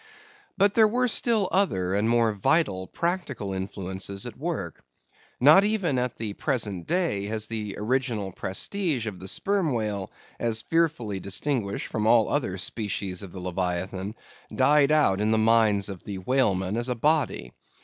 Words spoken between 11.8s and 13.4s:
from all other species of the